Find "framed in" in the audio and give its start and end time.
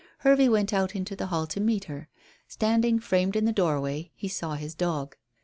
2.97-3.45